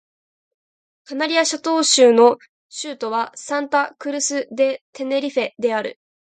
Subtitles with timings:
[1.03, 5.99] カナリア諸島州の州都はサンタ・クルス・デ・テネリフェである